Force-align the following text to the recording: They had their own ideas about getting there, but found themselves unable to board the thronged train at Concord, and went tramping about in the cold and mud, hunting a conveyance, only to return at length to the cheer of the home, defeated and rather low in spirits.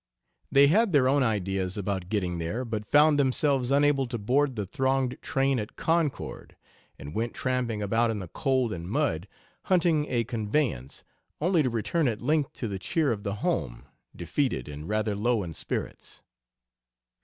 They 0.51 0.65
had 0.65 0.93
their 0.93 1.07
own 1.07 1.21
ideas 1.21 1.77
about 1.77 2.09
getting 2.09 2.39
there, 2.39 2.65
but 2.65 2.89
found 2.89 3.19
themselves 3.19 3.69
unable 3.69 4.07
to 4.07 4.17
board 4.17 4.55
the 4.55 4.65
thronged 4.65 5.15
train 5.21 5.59
at 5.59 5.75
Concord, 5.75 6.55
and 6.97 7.13
went 7.13 7.35
tramping 7.35 7.83
about 7.83 8.09
in 8.09 8.17
the 8.17 8.27
cold 8.27 8.73
and 8.73 8.89
mud, 8.89 9.27
hunting 9.65 10.07
a 10.09 10.23
conveyance, 10.23 11.03
only 11.39 11.61
to 11.61 11.69
return 11.69 12.07
at 12.07 12.19
length 12.19 12.53
to 12.53 12.67
the 12.67 12.79
cheer 12.79 13.11
of 13.11 13.21
the 13.21 13.35
home, 13.45 13.85
defeated 14.15 14.67
and 14.67 14.89
rather 14.89 15.15
low 15.15 15.43
in 15.43 15.53
spirits. 15.53 16.23